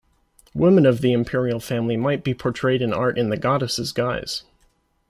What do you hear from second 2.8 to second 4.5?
in art in the goddess's guise.